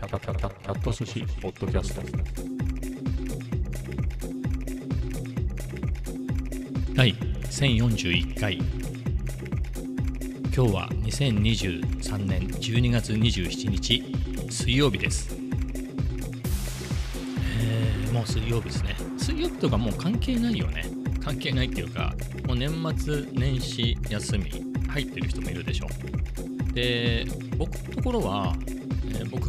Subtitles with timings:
[0.00, 2.00] キャタキャタキャット寿司ポッドキャスト
[6.94, 8.64] 第1041回今
[10.52, 14.02] 日は2023年12月27日
[14.48, 15.36] 水曜日です
[17.60, 20.84] えー、もう水曜日ですね水曜日とかもう関係ないよね
[21.22, 22.14] 関係ないっていうか
[22.46, 24.50] もう年末年始休み
[24.88, 25.88] 入ってる人もいるでしょ
[26.72, 27.26] で
[27.58, 28.54] 僕のところは、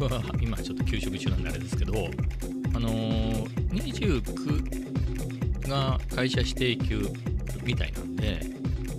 [0.05, 1.93] は 今ちょっと休職中なんであれですけど
[2.73, 7.09] あのー29が会社指定休
[7.63, 8.41] みたいなんで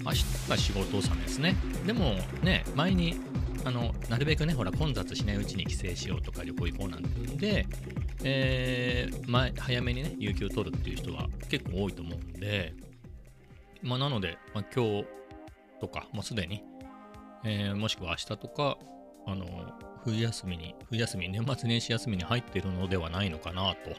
[0.04, 1.54] 明日が仕事納めですね。
[1.86, 3.16] でもね前に
[3.64, 7.66] あのなるべくねほら混雑しないうちに帰省しようとか旅行行こうなんて言うんで、
[8.24, 12.74] えー前早めにね有給取るっていう人は結構多いと思うんで
[13.82, 15.06] まあなので、まあ、今日
[15.80, 16.62] とかもうすでに、
[17.44, 18.78] えーもしくは明日とか
[19.26, 19.46] あの
[20.04, 23.90] 冬休みに冬休み年末年始休みに入っているのではないのかなと、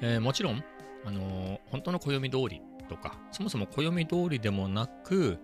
[0.00, 0.62] えーもちろん
[1.06, 5.38] あの本当の暦通りとかそもそも暦通りでもなく、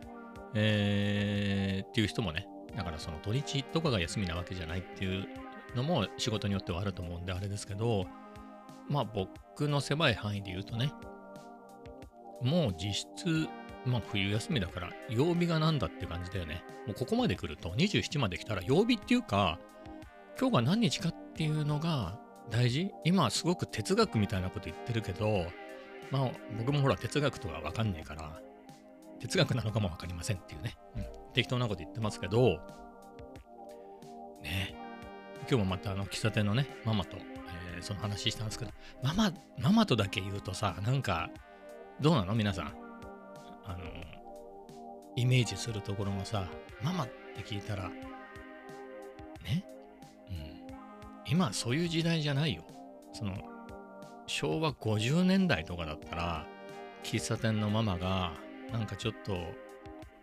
[0.55, 5.27] えーっていう人もねだからその土日とかが休みなわけじゃないっていう
[5.75, 8.07] のも仕事によってはあると思うんであれですけど
[8.89, 10.93] まあ僕の狭い範囲で言うとね
[12.43, 13.49] もう実質
[13.85, 16.63] まあ冬休みだから曜日がなんだって感じだよね。
[16.87, 19.59] もうここまで来ると27まで来たら曜日っていうか
[20.41, 22.19] 今日が何日かっていうのが
[22.51, 22.91] 大事？
[23.05, 25.45] 今はすごく哲学みたいなこと言ってるけど
[26.11, 28.41] まあ僕もほら哲学とかわかんないから
[29.21, 32.59] 哲学なのかもわかりませんっていうね、うん、適当なこと言ってますけど
[34.43, 34.75] ね。
[35.41, 38.71] 今日もまたあの喫茶店のねママと、えーその話したんですけど
[39.03, 41.31] ママママとだけ言うとさなんか
[42.01, 42.35] どうなの？
[42.35, 42.75] 皆さん。
[43.67, 43.85] あの
[45.17, 46.47] イメージするところもさ
[46.83, 47.91] ママって聞いたら
[49.45, 49.65] ね？
[51.31, 52.63] 今そういう時代じゃないよ
[53.13, 53.35] その
[54.27, 56.47] 昭和50年代とかだったら
[57.05, 58.33] 喫茶店のママが
[58.73, 59.39] なんかちょっと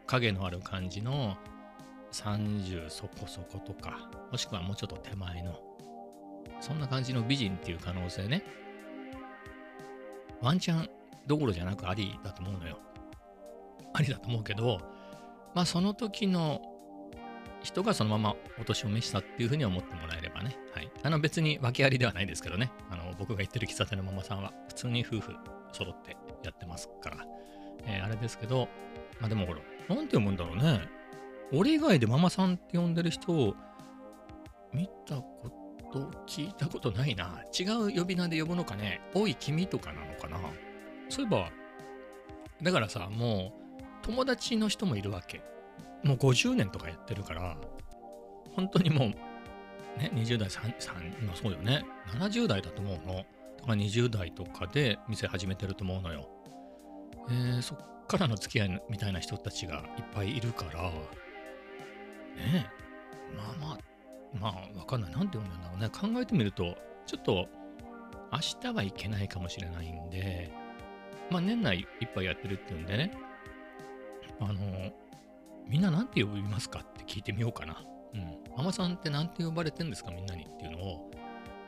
[0.05, 1.37] 影のある感じの
[2.11, 5.59] 30そこそことかもしくはもうちょっと手前の
[6.59, 8.43] そんな感じの美人っていう可能性ね
[10.41, 10.89] ワンチャン
[11.25, 12.79] どころじゃなくありだと思うのよ
[13.93, 14.79] ありだと思うけど
[15.55, 16.61] まあその時の
[17.63, 20.55] 人がそのままお年を召したっていうふうに思ってもらえればね。
[20.73, 20.86] はい。
[21.03, 22.71] あの別に訳ありではないですけどね。
[22.89, 25.35] あの僕が行ってる喫茶店のママさんは普通に夫婦
[25.71, 27.25] 揃ってやってますから。
[27.85, 28.67] えーあれですけど、
[29.19, 30.81] まあでもほら、なんて読むんだろうね。
[31.53, 33.55] 俺以外でママさんって呼んでる人を
[34.73, 35.51] 見たこ
[35.93, 37.41] と、聞いたことないな。
[37.57, 39.01] 違う呼び名で呼ぶのかね。
[39.13, 40.39] おい君とかなのかな。
[41.09, 41.49] そういえば、
[42.61, 45.41] だからさ、もう友達の人もいるわけ。
[46.03, 47.57] もう50年とかやってるから、
[48.55, 49.13] 本当にもう、
[49.97, 51.83] ね、20代、3、3まあそうよね。
[52.07, 53.15] 70代だと思うの。
[53.15, 56.29] だか20代とかで店始めてると思うのよ。
[57.29, 57.77] えーそっ
[58.07, 60.91] からの付き合いみたいな人たちがいっぱいいるから、ね
[62.53, 63.77] え、まあまあ、
[64.39, 65.11] まあ、わかんない。
[65.11, 65.89] なんて読んだんだろうね。
[65.89, 67.47] 考えてみると、ちょっと、
[68.31, 70.51] 明日はいけないかもしれないんで、
[71.29, 73.11] まあ年内いっぱいやってるっていうんでね、
[74.39, 74.91] あの、
[75.67, 77.83] みんななんて呼びますかって聞いてみようかな。
[78.13, 78.37] うん。
[78.55, 81.11] ママさんってなんて呼ばれてんですかみんなにっていうのを、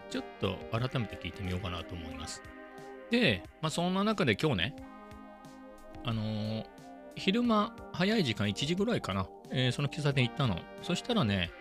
[0.10, 2.42] ちょっと改めて聞いてみようかなと思います。
[3.12, 4.76] で、まあそんな中で今日ね、
[6.04, 6.66] あのー
[7.16, 10.58] 昼間早い時間1時ぐらいかな、えーその喫茶店行ったの。
[10.82, 11.52] そしたらね、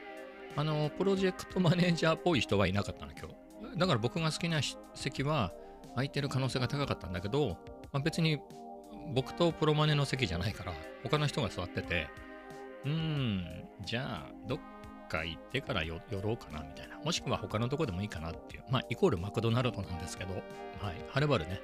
[0.56, 3.78] あのープロジェクトマネージャーっぽい人はいなかったの、今日。
[3.78, 4.61] だから僕が好きな
[4.94, 5.53] 席は
[5.94, 7.56] 空いてる可能性が高かったんだけど、
[7.93, 8.38] まあ、別に
[9.15, 10.72] 僕とプロマネの席じゃないから、
[11.03, 12.09] 他の人が座ってて、
[12.84, 13.44] うん、
[13.84, 14.59] じゃあ、どっ
[15.09, 16.99] か行ってから寄ろうかな、みたいな。
[16.99, 18.65] もしくは他のとこでもいいかなっていう。
[18.71, 20.43] まあ、イコールマクドナルドなんですけど、はい、
[21.09, 21.61] はるばるね、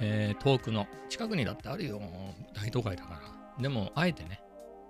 [0.00, 2.00] えー遠くの、近くにだってあるよ、
[2.54, 3.20] 大都会だか
[3.56, 3.62] ら。
[3.62, 4.40] でも、あえてね、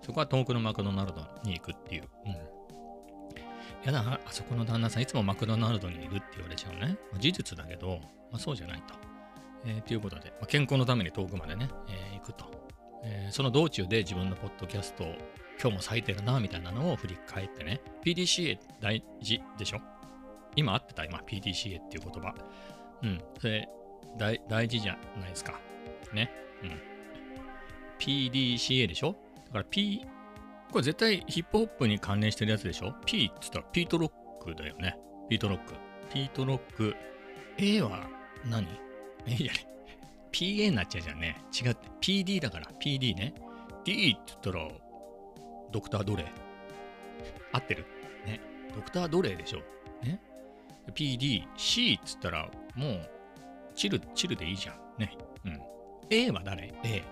[0.03, 2.04] そこは遠くのマクドナルドに行くっていう。
[2.27, 2.33] うん。
[3.84, 6.97] やだ、あそこの旦那さん、いつもマクドナルドにいるって言われちゃうね。
[7.12, 8.00] ま事実だけど、
[8.30, 8.94] まあ、そうじゃないと。
[9.66, 12.44] えーということで、まあ、健康のために遠くまでね、えー行くと。
[13.04, 15.15] えーその道中で自分のポッドキャストを
[15.60, 19.80] 今日も咲いてるな、みたいなのを振り返ってね、PDCA 大事でしょ？
[20.56, 22.34] 今合ってた今、PDCA っていう言葉。
[23.03, 23.68] うん、それ
[24.18, 25.59] 大大事じゃないですか。
[26.12, 26.30] ね。
[26.62, 26.80] うん。
[27.98, 29.16] PDCA でしょ？
[29.47, 30.06] だから P、
[30.71, 34.97] これ絶対ヒップホップに関連してるやつでしょ ?P って言ったらピートロックだよね。
[35.28, 35.74] ピートロック。
[36.12, 36.95] ピートロック。
[37.59, 38.09] A は
[38.45, 38.66] 何
[39.27, 39.66] ?A じゃね。
[40.33, 41.36] PA になっちゃうじゃんね。
[41.53, 41.89] 違って。
[42.01, 43.34] PD だから PD ね。
[43.84, 44.68] D って言ったら、
[45.74, 46.26] ドクター・ドレー。
[47.50, 47.84] 合ってる？
[48.24, 48.41] ね。
[48.72, 49.59] ドクター・ドレーでしょ。
[50.04, 50.21] ね。
[50.94, 53.10] PD、C っつったら、もう、
[53.74, 54.76] チル、チルでいいじゃん。
[55.00, 55.18] ね。
[55.44, 55.60] うん。
[56.10, 57.03] A は誰 ?A。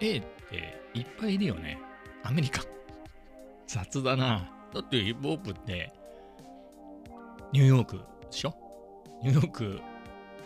[0.00, 1.78] A っていっぱいいるよね。
[2.24, 2.62] アメリカ。
[3.68, 4.50] 雑だな。
[4.74, 5.92] だってヒップホップって、
[7.52, 8.52] ニューヨークでしょ？
[9.22, 9.80] ニューヨーク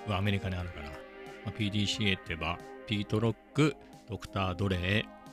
[0.06, 0.90] はアメリカにあるから。
[0.90, 0.96] ま
[1.46, 3.74] あ、PDCA って言えば、ピートロック、
[4.06, 5.23] ドクター・ドレー。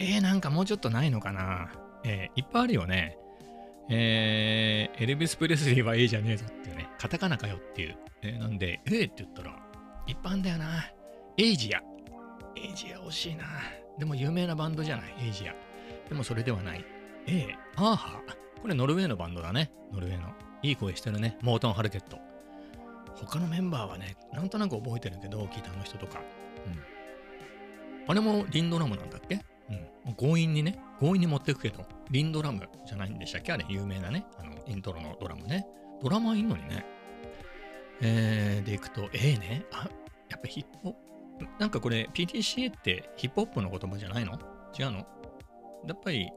[0.00, 1.70] えー、なんかもうちょっとないのかな？
[2.04, 3.18] えーいっぱいあるよね。
[3.90, 6.88] えー、エルビス・プレスリーは A じゃねえぞっていうね。
[6.98, 7.96] カタカナかよっていう。
[8.22, 9.58] えーなんで、A って言ったら、
[10.06, 10.90] 一般だよな。
[11.36, 11.78] エイジア。
[12.56, 13.44] エイジア惜しいな。
[13.98, 15.54] でも有名なバンドじゃない、エイジア。
[16.08, 16.84] でもそれではない。
[17.26, 18.20] A、アーハ。
[18.60, 19.70] これノルウェーのバンドだね。
[19.92, 20.28] ノルウェーの。
[20.62, 21.38] いい声してるね。
[21.42, 22.18] モートン・ハルケット。
[23.14, 26.20] 他のメンバーはね、なんとなく覚えてるけど、ギターの人とか。
[26.66, 26.78] うん。
[28.08, 29.40] あれもリンドラムなんだっけ？
[29.70, 30.14] うん。
[30.14, 33.52] 強引にね、強引に持ってくけど、リンドラムじゃないんでしたっけ？
[33.52, 34.26] あれ、有名なね。
[34.38, 35.66] あの、イントロのドラムね。
[36.02, 36.84] ドラマーいんのにね。
[38.00, 39.64] えー、でいくと、A ね。
[39.72, 39.88] あ、
[40.28, 41.46] やっぱヒップホップ。
[41.58, 44.38] なんかこれ、PTCA ってヒップホップの言葉じゃないの？
[44.78, 44.98] 違うの？
[45.86, 46.30] やっぱり、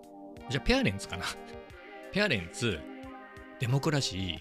[0.50, 1.26] じゃあペアレンツかな。
[2.12, 2.80] ペアレンツ、
[3.60, 4.40] デモクラシー、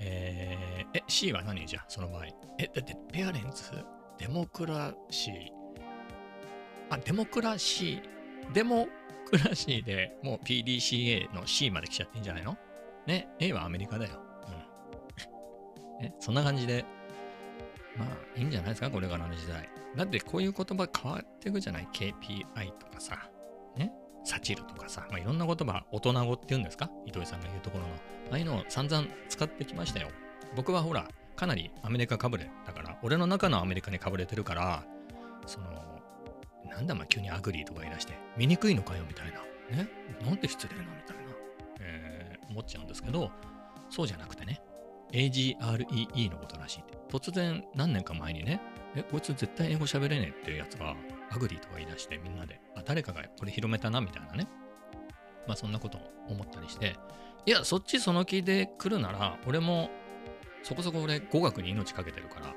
[0.00, 1.66] えー、え、C は何？
[1.66, 2.26] じゃその場合。
[2.58, 3.72] え、だってペアレンツ、
[4.18, 5.34] デモクラシー、
[6.94, 8.88] あ、デモクラシー、デモ
[9.30, 12.56] クラシーでもう PDCA の C まで来ちゃっていいんじゃないの？
[13.06, 14.20] ね、A はアメリカだよ。
[15.98, 16.04] うん。
[16.04, 16.84] ね、そんな感じで、
[17.96, 18.08] まあ
[18.38, 19.68] いいんじゃないですか、これからの時代。
[19.96, 23.30] だってこういう言葉変わっていくじゃない ?KPI とかさ、
[23.76, 23.92] ね、
[24.24, 26.90] サチルとかさ、まあ、いろんな言葉、大人語って言うんですか？
[27.06, 27.90] 糸井さんが言うところの。
[28.30, 30.08] ああいうのを散々使ってきましたよ。
[30.56, 34.84] 僕はほら、かなりアメリカかぶれだから、俺の中のアメリカにかぶれてるから、
[35.46, 35.93] その、
[36.70, 39.40] なんだま急に agree とか言い出して、見にくいのかよみたいな。
[39.76, 39.88] ね？
[40.24, 41.22] なんて失礼なみたいな、
[41.80, 43.30] えー思っちゃうんですけど、
[43.90, 44.60] そうじゃなくてね、
[45.12, 46.98] AGREE のことらしいって。
[47.08, 48.60] 突然何年か前にね、
[48.94, 50.94] え、こいつ絶対英語喋れねえっていうやつが、
[51.30, 54.46] agree とか言い出してみんなで、あ、誰かがこれ広めたなみたいなね。
[55.46, 56.96] まあそんなことを思ったりして、
[57.46, 59.90] いや、そっちその気で来るなら、俺も、
[60.62, 62.54] そこそこ俺語学に命かけてるから、うん。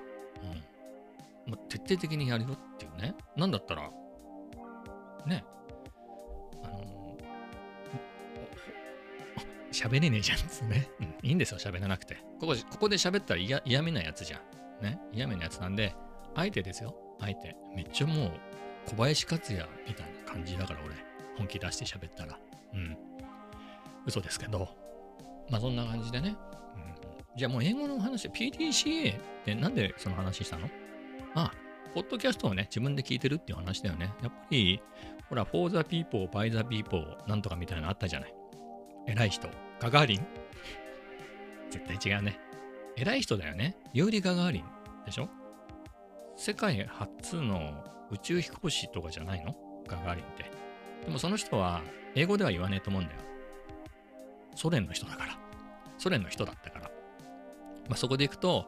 [1.47, 3.15] もう徹底的にやるよっていうね。
[3.35, 3.89] なんだったら、
[5.25, 5.45] ね、
[6.63, 10.89] あのー、喋れねえじゃんっつね。
[10.99, 12.15] うん、いいんですよ、喋らなくて。
[12.39, 14.37] ここここで喋ったら嫌嫌味なやつじゃ
[14.81, 14.83] ん。
[14.83, 15.95] ね、嫌味なやつなんで、
[16.35, 17.55] 相手ですよ、相手。
[17.75, 18.31] めっちゃもう、
[18.85, 20.95] 小林克也みたいな感じだから、俺。
[21.37, 22.37] 本気出して喋ったら。
[22.73, 22.97] うん。
[24.05, 24.69] 嘘ですけど。
[25.49, 26.35] まあ、そんな感じでね。
[26.75, 30.67] うん、じゃあもう英語の話、PDCA ってなんでその話したの？
[31.37, 31.53] ああ、
[31.93, 34.11] ポッドキャストをね、自分で聞いてるっていう話だよね。
[34.23, 34.81] やっぱり、
[35.29, 38.33] ほら、for the people, by the people なんとかみたいなのあったじゃない。
[39.05, 39.47] 偉い人。
[39.79, 40.25] ガガーリン？
[41.69, 42.39] 絶対違うね。
[42.95, 43.77] 偉い人だよね。
[43.93, 44.63] ユーリ・ガガーリン
[45.05, 45.29] でしょ？
[46.35, 49.55] 世界初の宇宙飛行士とかじゃないの？
[49.85, 50.49] ガガーリンって。
[51.05, 51.81] でもその人は
[52.15, 53.19] 英語では言わねえと思うんだよ。
[54.55, 55.37] ソ連の人だから。
[55.99, 56.89] ソ連の人だったから。
[57.87, 58.65] まあ、そこでいくと、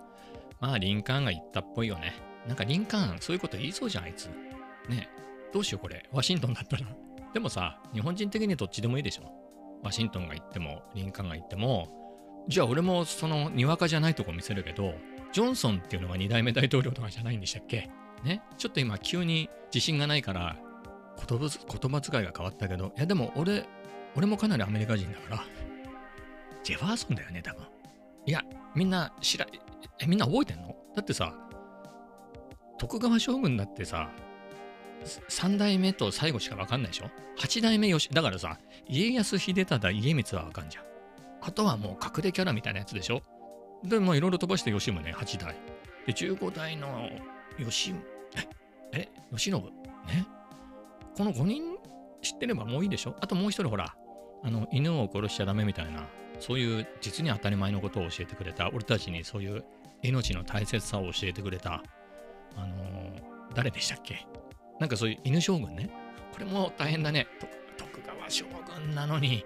[0.60, 2.14] まあ、リンカーンが言ったっぽいよね。
[2.50, 4.26] なんかリンカーン、そういうこと言いそうじゃん、あいつ。
[4.90, 5.08] ね
[5.54, 6.04] どうしよう、これ。
[6.12, 6.84] ワシントンだったら。
[7.34, 9.32] でもさ、日本人的にどっちでもいいでしょ。
[9.84, 14.96] ワシントンが言っても、リンカーンが言っても、じゃあ俺もその、にわかじゃないとこ見せるけど、
[15.32, 17.92] ジョンソンっていうのが2代目大統領とかじゃないんでしたっけ？
[18.24, 18.42] ね？
[18.58, 20.58] ちょっと今、急に自信がないから、
[21.30, 23.68] 言葉遣いが変わったけど、いやでも俺、
[24.16, 25.44] 俺もかなりアメリカ人だから、
[26.64, 27.64] ジェファーソンだよね、多分。
[28.26, 28.44] いや、
[28.76, 29.46] みんな知ら、
[30.00, 30.76] え、みんな覚えてんの？
[30.96, 31.36] だってさ、
[32.80, 34.10] 徳川将軍だってさ、
[35.30, 37.06] 3代目と最後しか分かんないでしょ
[37.40, 38.58] ?8 代目吉、だからさ、
[38.88, 40.84] 家康秀忠、家光は分かんじゃん。
[41.42, 43.22] あとはもう隠れキャラみたいなやつでしょ？
[43.84, 45.56] で、もいろいろ飛ばして吉宗8代。
[46.06, 47.10] で、15代の
[47.58, 47.94] 吉、
[48.94, 49.62] え、え、吉信ね
[51.16, 51.64] この5人
[52.22, 53.16] 知ってればもういいでしょ？
[53.22, 53.96] あともう一人ほら、
[54.44, 56.08] あの、犬を殺しちゃダメみたいな、
[56.40, 59.64] そういう実に当たり前のことを教えてくれた、俺たちにそういう
[60.02, 61.84] 命の大切さを教えてくれた、
[62.62, 64.28] あのー誰でしたっけ？
[64.80, 65.90] なんかそういう犬将軍ね。
[66.32, 67.28] これも大変だね。
[67.78, 68.46] 徳川将
[68.78, 69.44] 軍なのに、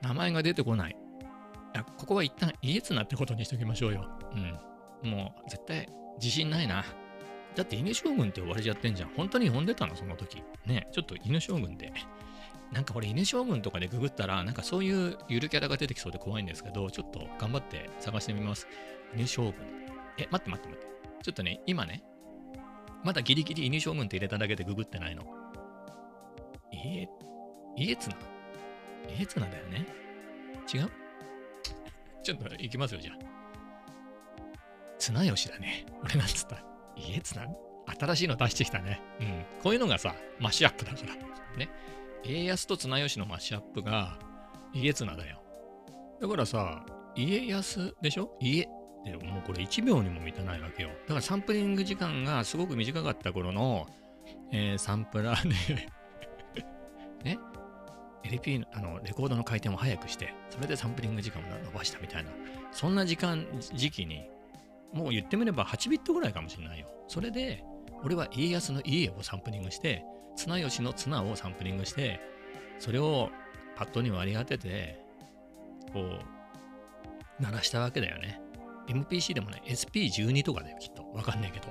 [0.00, 0.96] 名前が出てこない。
[1.74, 4.08] いやここは一旦家綱ってことにしときましょうよ。
[5.02, 5.10] うん。
[5.10, 6.84] もう絶対自信ないな。
[7.54, 9.10] だって犬将軍って呼ばれちゃってんじゃん。
[9.10, 9.94] 本当に呼んでたの？
[9.94, 10.42] その時。
[10.66, 11.92] ねちょっと犬将軍で。
[12.72, 18.66] なんかこれ犬将軍とかでググったら、なんかそういうゆるキャラが出てきそうで怖いんですけど、ちょっと頑張って探してみます。
[19.14, 19.54] 犬将軍。
[20.16, 20.86] え、待って待って待って。
[21.22, 22.02] ちょっとね、今ね、
[23.04, 25.24] まだギリギリ犬将軍って入れただけでググってないの。
[26.72, 27.08] 家、
[27.76, 28.14] 家綱
[29.18, 29.86] 家綱だよね？
[30.72, 30.90] 違う？
[32.22, 33.18] ちょっと行きますよ、じゃあ。
[34.98, 35.84] 綱吉だね。
[36.02, 36.62] 俺なんつった
[36.96, 37.44] 家綱
[37.98, 39.02] 新しいの出してきたね。
[39.20, 39.44] うん。
[39.62, 41.58] こういうのがさ、マッシュアップだから。
[41.58, 41.68] ね。
[42.22, 44.16] 家康と綱吉のマッシュアップが
[44.72, 45.42] 家綱だよ。
[46.20, 48.36] だからさ、家康でしょ？
[48.40, 48.68] 家
[49.04, 50.90] でもうこれ1秒にも満たないわけよ。
[50.90, 53.86] だからサンプリング時間がすごく短かった頃の、
[54.52, 55.88] えーサンプラーで
[57.24, 57.38] ね、
[58.24, 62.30] LP のあのレコードの回転を速くして、それでサンプリング時間を伸ばしたみたいな、
[62.70, 64.24] そんな時間、時期に、
[64.92, 66.86] もう言ってみれば8ビットぐらいかもしれないよ。
[67.08, 67.64] それで、
[68.04, 70.04] 俺は家康の家をサンプリングして、
[70.36, 72.20] 綱吉の綱をサンプリングして、
[72.78, 73.30] それを
[73.76, 75.00] パッドに割り当てて、
[75.92, 78.41] こう、鳴らしたわけだよね。
[78.88, 81.04] MPC でもね、SP12 とかだよ、きっと。
[81.12, 81.68] わかんないけど。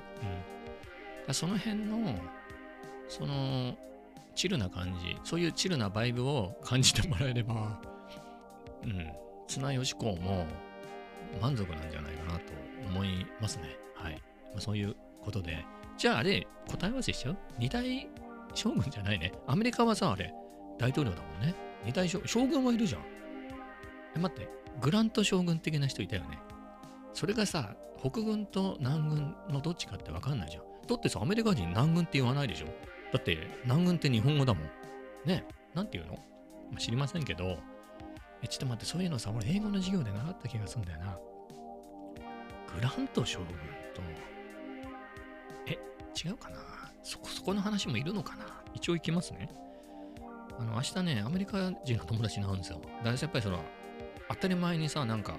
[1.28, 1.34] うん。
[1.34, 2.16] その辺の、
[3.08, 3.78] その、
[4.34, 7.82] チルな感じ、そういうチルなバイブを感じてもらえれば、
[8.84, 9.12] うん、
[9.48, 10.46] 綱吉公も
[11.42, 12.54] 満足なんじゃないかなと
[12.88, 13.78] 思いますね。
[13.96, 14.14] はい。
[14.14, 15.66] まあ、そういうことで。
[15.98, 17.38] じゃああれ、答え合わせしちゃう？
[17.60, 18.10] 二大
[18.56, 19.34] 将軍じゃないね。
[19.46, 20.34] アメリカはさ、あれ、
[20.80, 21.54] 大統領だもんね。
[21.86, 23.02] 二大将将軍はいるじゃん。
[24.16, 24.50] え、待って、
[24.80, 26.40] グラント将軍的な人いたよね。
[27.14, 30.64] それがさ、北軍と南軍のどっちかってわかんないじゃん。
[30.88, 32.68] だってさ、アメリカ人南軍って言わないでしょ。
[33.14, 34.64] だって南軍って日本語だもん。
[35.26, 36.18] ねなんて言うの、
[36.72, 37.58] ま知りませんけど、
[38.42, 41.18] え、ちょっと待って、そういうのさ、俺英語の授業で習った気がするんだよな。
[42.74, 44.02] グラント将軍と、
[45.68, 45.78] え、
[46.26, 46.58] 違うかな？
[47.04, 48.64] そこ、そこの話もいるのかな？
[48.74, 49.50] 一応行きますね。
[50.58, 52.80] あの、明日ね、アメリカ人の友達に会うんですよ。
[52.80, 53.60] だからやっぱりその、
[54.30, 55.38] 当たり前にさ、なんか、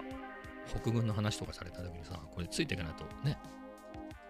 [0.67, 3.39] 北軍の話とかされた時にさ、これついていかないとね、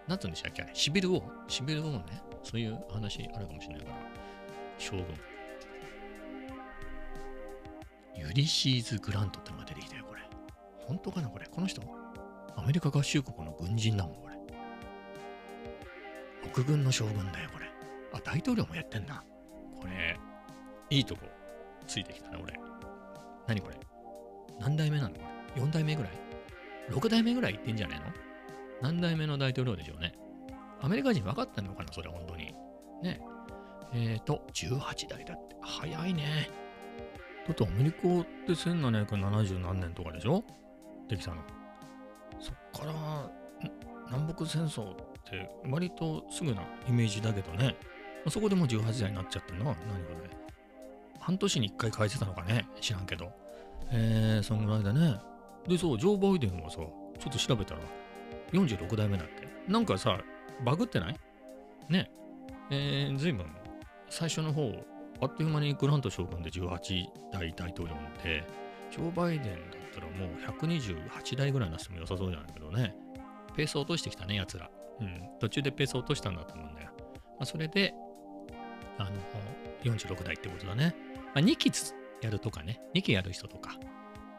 [0.07, 3.97] なんつうんでしたっけ、シビル王、シビル王ね、そういう話あるかもしれないから、
[4.77, 5.05] 将軍。
[8.15, 10.21] ユリシーズ・グラントってのが出てきたよ、これ。
[10.85, 11.47] 本当かな、これ。
[11.47, 11.81] この人、
[12.55, 14.33] アメリカ合衆国の軍人だもん、これ。
[16.51, 17.67] 北軍の将軍だよ、これ。
[18.13, 19.23] あ、大統領もやってんな。
[19.79, 20.19] これ、
[20.89, 21.21] いいとこ、
[21.87, 22.53] ついてきたな、俺。
[23.47, 23.75] 何これ？
[24.59, 25.32] 何代目なのこれ？
[25.55, 26.11] ?4 代目ぐらい
[26.89, 28.13] ?6 代目ぐらいいってんじゃねえの？
[28.81, 30.13] 何代目の大統領でしょうね。
[30.81, 32.53] アメリカ人分かってんのかなそれ、本当に。
[33.01, 33.21] ね。
[33.93, 35.55] えーと、18代だって。
[35.61, 36.49] 早いね。
[37.47, 38.01] だってアメリカっ
[38.45, 40.43] て1770何年とかでしょ？
[41.07, 41.41] できたの。
[42.39, 43.31] そっから、
[44.07, 47.75] 南北戦争って割とすぐなイメージだけどね。
[48.29, 49.67] そこでもう18代になっちゃってんの？
[49.67, 50.29] は何これ。
[51.19, 52.67] 半年に1回変えてたのかね？
[52.81, 53.31] 知らんけど。
[53.91, 55.17] えー、そんぐらいだね。
[55.67, 56.89] で、そう、ジョー・バイデンはさ、ちょ
[57.29, 57.81] っと調べたら、
[58.51, 59.47] 46代目だって。
[59.67, 60.19] なんかさ、
[60.65, 61.15] バグってない？
[61.89, 62.11] ね。
[62.69, 63.45] えー、随分、
[64.09, 64.71] 最初の方、
[65.21, 68.43] あっという間にグラント将軍で18代大統領で、
[68.91, 69.59] ジョー・バイデンだっ
[69.93, 72.95] たらもう128代ぐらいなっても良さそうじゃないけどね。
[73.55, 74.69] ペース落としてきたね、奴ら。
[74.99, 75.21] うん。
[75.39, 76.91] 途中でペース落としたんだと思うんだよ。
[76.97, 77.93] まあ、それで、
[78.97, 79.11] あの、
[79.83, 80.95] 46代ってことだね。
[81.33, 83.77] まあ、2期つやるとかね、2期やる人とか、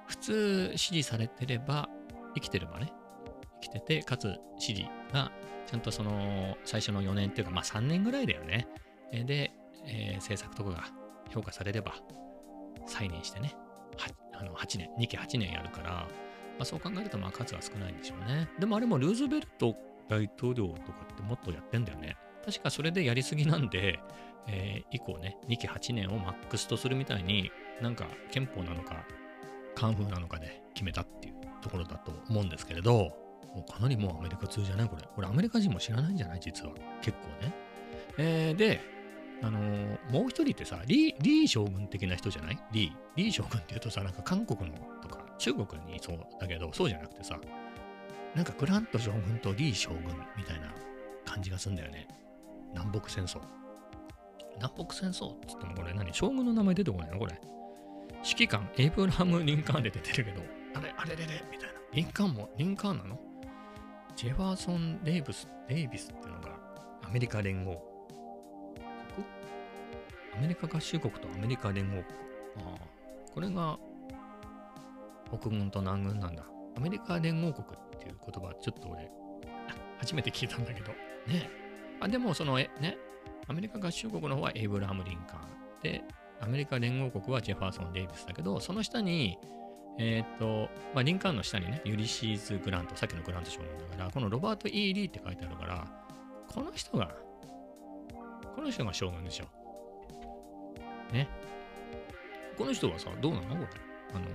[0.06, 1.88] 普通支持されてれば、
[2.34, 2.92] 生きてればね、
[3.62, 5.32] 生きてて、かつ支持が、
[5.66, 8.68] ちゃんとその、最初の4年っていうか、まあ3年ぐらいだよね。
[9.12, 9.52] で、
[9.86, 10.84] えー政策とかが
[11.30, 11.94] 評価されれば、
[12.86, 13.54] 再燃してね、
[14.32, 16.08] あの8年、2期8年やるから、ま
[16.60, 18.48] あ、そう考えると、まあ数は少ないんでしょうね。
[18.58, 19.76] でもあれもルーズベルト
[20.08, 22.16] 大統領とかってもっとやってんだよね。
[22.44, 23.98] 確かそれでやりすぎなんで、
[24.48, 29.04] えー以降ね、2期8年をマックスとするみたいに、なんか憲法なのか、
[29.74, 32.92] カンフーなのかで決めたっていうところだと思うんですけれど、
[33.54, 35.02] もうかなりもうアメリカ通じゃないこれ。
[35.14, 36.40] これアメリカ人も知らないんじゃない？
[36.40, 36.72] 実は。
[37.02, 37.54] 結構ね。
[38.18, 38.80] えーで、
[39.42, 42.58] あのーもう一人ってさ、リー、リー将軍的な人じゃない？
[42.72, 42.92] リー。
[43.16, 47.38] リー将軍って言うとさ、なんか韓国のとか中国にそうだけど、そうじゃなくてさ、
[48.34, 50.00] なんかグラント将軍とリー将軍
[50.36, 50.72] みたいな
[51.24, 52.08] 感じがするんだよね。
[52.72, 53.40] 南北戦争。
[54.56, 56.12] 南北戦争って言ってもこれ何？
[56.12, 57.18] 将軍の名前出てこないの？
[57.18, 57.40] これ。
[58.24, 60.42] 指揮官、エイブラハム・リンカーンで出てるけど、
[60.74, 61.74] あれ、あれれれみたいな。
[61.92, 63.20] リンカーンも、リンカーンなの？
[64.16, 66.58] ジェファーソン・デイブス、デイビスっていうのが
[67.04, 67.82] アメリカ連合
[69.14, 69.26] 国
[70.36, 72.04] アメリカ合衆国とアメリカ連合国。
[72.66, 73.78] ああ、これが
[75.26, 76.44] 北軍と南軍なんだ。
[76.76, 79.08] アメリカ連合国っていう言葉、ちょっと俺、あ
[79.98, 80.92] 初めて聞いたんだけど。
[81.26, 81.50] ね
[82.00, 82.96] あ、でもその、え、ね、
[83.46, 85.48] アメリカ合衆国の方はエイブラハム・リンカーン。
[85.82, 86.02] で、
[86.40, 89.38] アメリカ連合国はジェファーソン・デイビスだけど、その下に、
[89.98, 95.86] えーっと、まあ、リンカーンの下にね、ユリシーズ・グラント、さっきのグラント将軍だから、このロバート・イー・リーって書いてあるから、
[96.48, 97.10] この人が、
[98.54, 99.44] この人が将軍でしょ。
[101.12, 101.28] ね。
[102.58, 103.46] この人はさ、どうなの？
[103.46, 103.66] これ。
[104.14, 104.26] あの、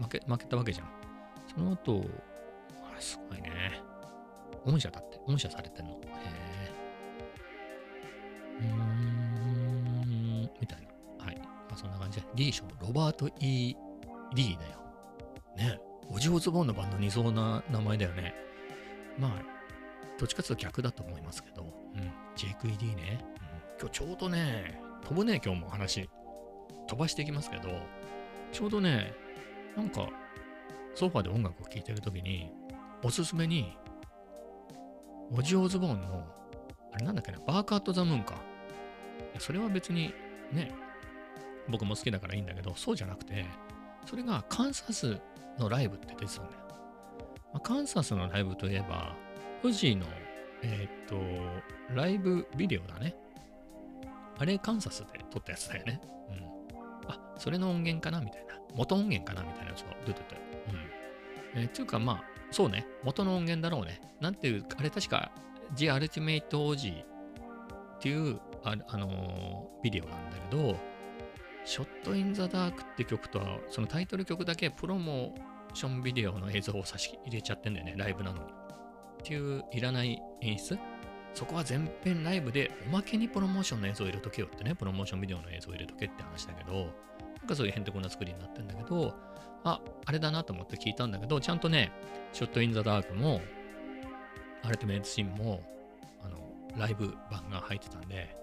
[0.00, 0.88] 負け、負けたわけじゃん。
[1.54, 2.04] その後、
[2.90, 3.80] あれすごいね。
[4.64, 5.92] 御社だって、御社されてんの。
[5.92, 5.96] へ
[8.60, 8.62] え。
[8.62, 8.93] うん、
[12.34, 12.42] そんな感じで。
[12.42, 13.76] リー賞、ロバート・ E・
[14.34, 14.84] リーだよ。
[15.56, 18.34] ねオジオズボーンのバンドにそうな名前だよね。
[19.18, 19.30] まあ、
[20.18, 21.62] どっちかというと逆だと思いますけど、
[21.94, 23.80] うん、ジェイク・イ・リーね、うん。
[23.80, 26.08] 今日ちょうどね、飛ぶね、今日も話。
[26.86, 27.70] 飛ばしていきますけど、
[28.52, 29.14] ちょうどね、
[29.76, 30.08] なんか、
[30.94, 32.52] ソファで音楽を聴いてるときに、
[33.02, 33.76] おすすめに、
[35.30, 36.26] オジオズボーンの、
[36.92, 38.34] あれなんだっけな、バーカート・ザ・ムーンか。
[39.38, 40.12] それは別に
[40.52, 40.72] ね、
[41.68, 43.44] 僕も好きだからいいんだけど、そうじゃなくて、
[44.06, 45.18] それがカンサス
[45.58, 46.64] のライブって出てたんだよ。
[47.52, 49.14] まあ、カンサスのライブといえば、
[49.62, 50.06] フジーの、
[50.62, 53.14] えーっと、ライブビデオだね。
[54.38, 56.00] あれ、カンサスで撮ったやつだよね。
[56.30, 56.32] う
[57.06, 57.10] ん。
[57.10, 58.54] あ、それの音源かなみたいな。
[58.74, 60.36] 元音源かなみたいなやつが出てて。
[61.54, 61.60] うん。
[61.60, 62.86] えーっていうか、まあ、そうね。
[63.04, 64.00] 元の音源だろうね。
[64.20, 65.30] なんていう、あれ確か、
[65.76, 67.06] The Ultimate OG っ
[68.00, 70.76] ていう、あ、あのービデオなんだけど、
[71.64, 78.44] ショット・イン・ザ・ダークって曲とは、そのタイトル曲だけプロモーションビデオの映像を差し入れちゃってんだよね、ライブなのに。
[78.44, 80.78] っていういらない演出
[81.32, 86.72] そこは全編ライブでおまけにプロモーションの映像を入れとけよってね、プロモーションビデオの映像を入れとけって話だけど、
[87.38, 89.14] なんかそういうへんてこな作りになってんだけど、
[89.64, 91.90] あ、あれだなと思って聞いたんだけど、ちゃんとね、
[92.32, 93.40] ショット・イン・ザ・ダークも、
[94.62, 95.60] アルティメイト・シーンも、
[96.22, 96.38] あの、
[96.76, 98.36] ライブ版が入ってたんで、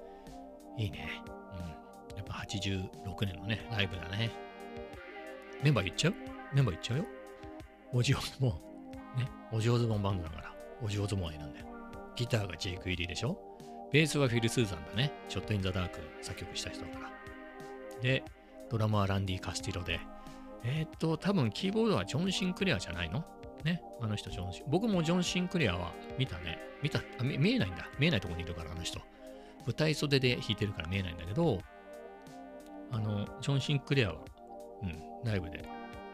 [0.77, 1.07] いいね。
[1.53, 1.90] うん。
[2.15, 4.31] やっぱ86年のね、ライブだね。
[5.63, 6.13] メンバー言っちゃう？
[6.53, 7.05] メンバー言っちゃうよ？
[7.93, 8.51] オジオズボン。
[9.19, 9.27] ね。
[9.51, 10.53] オジオズボンバンドだから。
[10.81, 11.65] オジオズボン愛なんだよ。
[12.15, 13.37] ギターがジェイク・イリーでしょ？
[13.91, 15.11] ベースはフィル・スーザンだね。
[15.27, 17.09] ショット・イン・ザ・ダーク作曲した人だから。
[18.01, 18.23] で、
[18.69, 19.99] ドラムはランディ・カスティロで。
[20.63, 23.25] えー、っと、多分キーボードはジョン・シンクレアじゃないの？
[23.63, 23.81] ね。
[24.01, 24.63] あの人、ジョン・シン。
[24.67, 26.59] 僕もジョン・シンクレアは見たね。
[26.81, 27.87] 見たあ見、見えないんだ。
[27.99, 28.99] 見えないところにいるから、あの人。
[29.65, 31.59] 舞台袖で弾いてるから見えないんだけど、
[32.91, 34.15] あの、ジョン・シンクレアは、
[34.83, 35.63] うん、ライブで、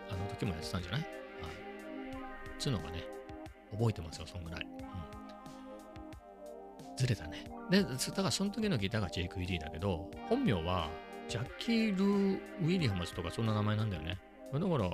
[0.09, 1.01] あの時もやってたんじゃない？
[1.01, 1.11] はい。
[2.59, 3.03] つうのがね、
[3.71, 4.61] 覚えてますよ、そんぐらい。
[4.61, 4.67] う
[6.93, 6.95] ん。
[6.95, 7.45] ずれたね。
[7.69, 10.89] で、だからその時のギターがジェイク・イリーだけど、本名は、
[11.27, 14.17] ジャッキー・ルー・ウィリアムズとかそんな名前なんだよね。
[14.53, 14.89] だから、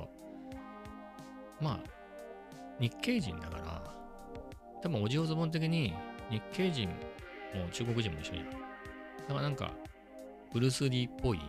[1.62, 1.80] まあ、
[2.80, 3.94] 日系人だから、
[4.82, 5.94] 多分オジオズボン的に
[6.32, 6.96] 日系人も
[7.72, 8.50] 中国人も一緒じゃん。
[8.50, 9.72] だからなんか、
[10.52, 11.40] ブルース・リーっぽい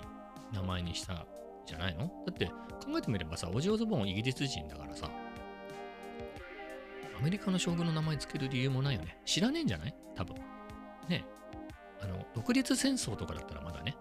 [0.54, 1.26] 名前にした
[1.66, 2.06] じゃないの？
[2.26, 5.10] だって考えてみればさ、オジオズボンイギリス人だからさ、
[7.18, 9.18] アメリカの将軍の名前つける理由もないよね。
[9.24, 9.94] 知らねえんじゃない？
[10.14, 10.36] 多分。
[11.08, 11.24] ね
[12.00, 13.96] あの、独立戦争とかだったらまだね、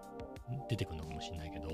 [0.68, 1.68] 出てくるのかもしれないけど、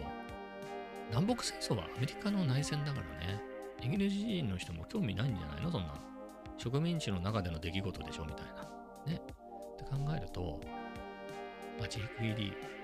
[1.11, 3.41] 南北戦争はアメリカの内戦だからね、
[3.83, 5.71] イギリス人の人も興味ないんじゃないの？
[5.71, 5.95] そんな。
[6.57, 8.25] 植民地の中での出来事でしょ？
[8.27, 9.13] みたいな。
[9.13, 9.21] ね。
[9.21, 10.61] って考えると、
[11.79, 12.80] まあ、ジェイク・イリー。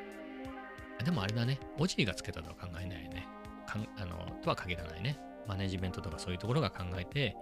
[1.05, 3.27] でもあれだね、オジーがつけたとは考えないね。
[3.67, 5.19] かんあのとは限らないね。
[5.47, 7.37] マネジメントとかそういうところが考えて、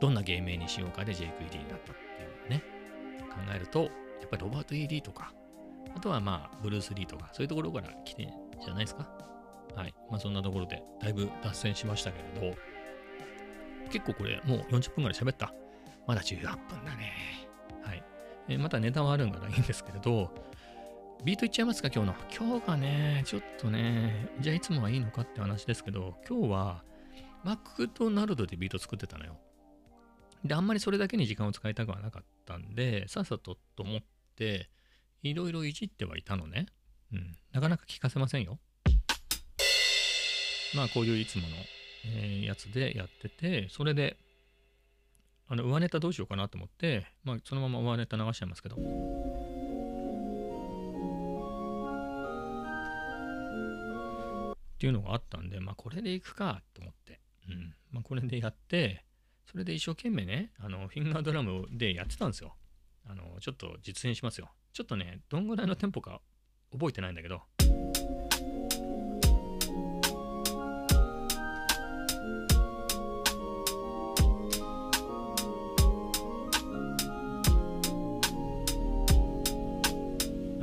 [0.00, 2.62] どんな芸名にしようかでジェイク・イリーになったっていうね。
[3.30, 3.88] 考えると、や
[4.26, 5.32] っぱりロバート・イリーとか、
[5.96, 8.28] あとはまあ、ブルース・リーとか、そういうところから来てん
[8.62, 9.08] じゃないですか。
[9.76, 9.94] はい。
[10.10, 12.56] まあそんなところで、だいぶ脱線しましたけれど、
[13.90, 15.52] 結構これ、もう40分ぐらい喋った。
[16.06, 17.12] まだ18分だね。
[17.82, 18.02] はい。
[18.48, 20.34] えまたネタはあるんならいいんですけれど、
[21.24, 22.14] ビートいっちゃいますか、今日の。
[22.36, 26.84] 今日がね、ちょっとね、じゃあいつもはいいのかって話ですけど、今日は、
[27.42, 29.38] マクドナルドでビート作ってたのよ。
[30.44, 34.00] で、あんまりそれだけに時間を使いたくはなかったんで、さっさとと思っ
[34.36, 34.68] て、
[35.22, 36.66] いろいろいじってはいたのね。
[37.10, 37.34] うん。
[37.52, 38.58] なかなか聞かせませんよ。
[40.76, 41.48] まあ、こういういつもの、
[42.04, 44.18] えーやつでやってて、それで、
[45.48, 48.76] あの、上ネタどうしようかなと思って、まあ、そのまま上ネタ流しちゃいますけど。
[54.84, 57.18] っていうのがあったんで、まあ、これでいくかと思って。
[57.48, 57.74] うん。
[57.90, 59.02] まあ、これでやって、
[59.50, 62.54] それで一生懸命ね、あの、フィンガードラムでやってたんですよ。
[63.06, 64.50] あの、ちょっと実演しますよ。
[64.74, 66.20] ちょっとね、どんぐらいのテンポか
[66.70, 67.40] 覚えてないんだけど。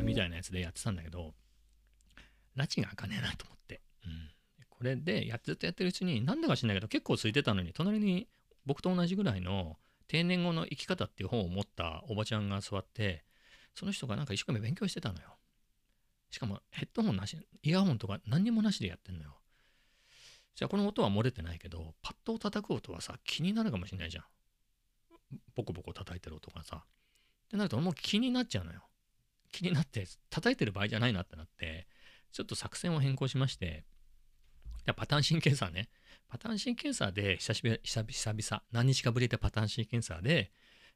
[0.04, 1.34] みたいなやつでやってたんだけど、
[2.56, 3.61] 拉致が開かねえなと思って。
[4.70, 8.28] これでやずっとやってるうちに、なんだか知んないけど、結構空いてたのに、隣に
[8.66, 13.24] 僕と同じぐらいの定年後の生き方っていう本を持ったおばちゃんが座って、
[13.76, 15.38] その人がなんか一生懸命勉強してたのよ。
[16.32, 19.38] しかもヘッドホンなし、イヤホンとか何にもなしでやってんのよ。
[20.56, 24.24] じゃあこの音は漏れてないけど、パッドを叩く音はさ、気になるかもしれないじゃん。
[25.56, 26.84] ボコボコ叩いてる音がさ。
[26.84, 26.88] っ
[27.52, 28.82] てなるともう気になっちゃうのよ。
[29.52, 31.88] 気になって叩いてる場合じゃないなってなって
[32.32, 33.84] ちょっと作戦を変更しまして
[34.96, 35.90] パターンシンケンサーね。
[36.28, 40.52] パターンシンケンサーで久しぶり久々何日かぶりでパターンシンケンサーで、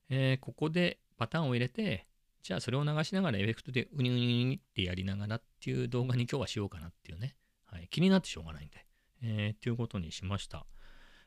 [0.09, 2.07] えー、ここでパターンを入れて
[2.41, 8.85] じゃあそれを流しながらエフェクトでウニウニウニってやりながらっていう動画に今日はしようかなっていうね、はい、気になってしょうがないんで、
[9.23, 10.65] えー、っていうことにしました、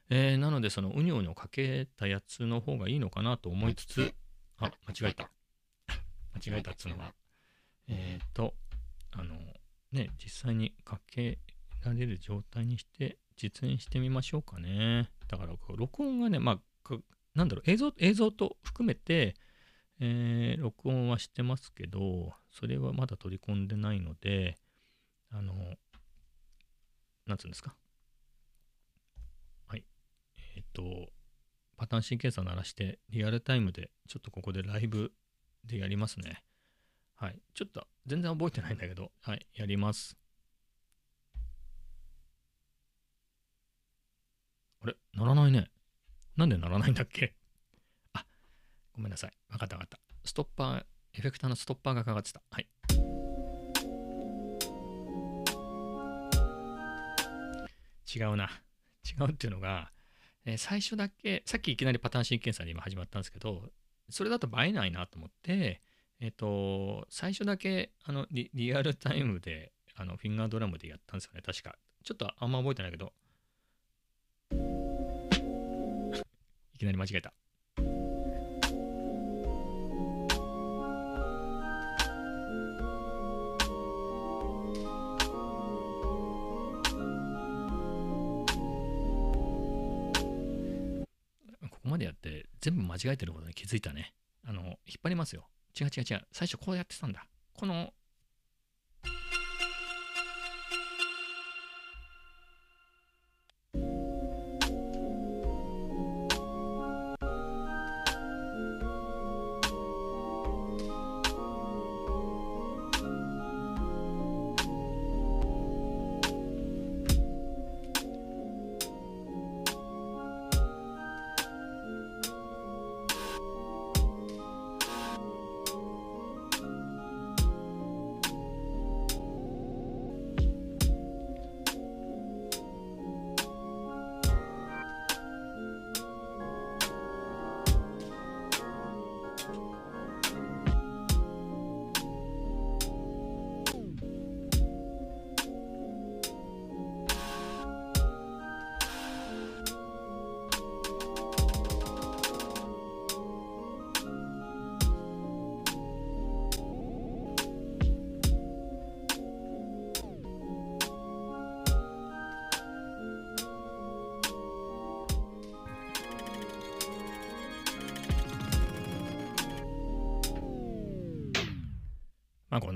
[0.09, 4.15] えー、なのでそのウニウニをかけたやつの方がいいのかなと思いつつ
[4.61, 5.31] あ間違えた。
[6.35, 7.13] 間違えたっつうのは。
[7.89, 8.55] えっ、ー、と、
[9.13, 9.35] あの、
[9.93, 11.39] ね、実際にかけ
[11.89, 15.11] られる状態にして実演してみましょうかね。
[15.27, 16.97] だから、録音がね、まあ、
[17.35, 19.35] なんだろう、映像、映像と含めて、
[20.01, 24.57] えー、録音はしてますけど、それはまだ取り込んでないので、
[25.31, 25.55] あの、
[27.27, 27.77] なんつうんですか？
[29.67, 29.85] はい。
[30.57, 31.13] えっ、ー、と、
[31.77, 35.13] パターンシーケンサー鳴らして、リアルタイムで、ちょっとここでライブ
[35.65, 36.43] でやりますね。
[37.15, 37.41] はい。
[37.55, 39.47] ちょっと全然覚えてないんだけど、はい。
[39.55, 40.17] やります。
[44.83, 44.97] あれ？
[45.15, 45.71] ならないね。
[46.37, 47.35] なんでならないんだっけ？
[48.15, 48.25] あ、
[48.93, 49.33] ごめんなさい。
[49.49, 49.99] わかったわかった。
[50.25, 52.43] ストッパー、エフェクターのストッパーがかかってた。
[52.51, 52.69] はい。
[58.15, 58.49] 違うな。
[59.05, 59.91] 違うっていうのが、
[60.45, 63.71] えー、最初だけ、さっきいきなりパターンシーケンサーで今始まったんですけど、
[64.11, 65.83] それだと映えないなと思って、
[66.21, 71.77] えっと、最初だけあのリリアルタイムであのフィンガードラムでやったんですよね、確か。
[72.03, 73.13] ちょっとあんま覚えてないけど。
[76.79, 77.33] いきなり間違えた。
[91.69, 94.15] ここまでやって全部間違えてることに気づいたね。
[94.47, 95.49] あの、引っ張りますよ。
[95.79, 96.27] 違う違う違う。
[96.31, 97.27] 最初こうやってたんだ。
[97.55, 97.93] この、